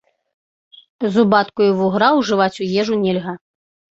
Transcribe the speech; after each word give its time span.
Зубатку 1.17 1.67
і 1.67 1.75
вугра 1.81 2.09
ўжываць 2.21 2.61
у 2.65 2.69
ежу 2.85 2.95
нельга. 3.05 3.37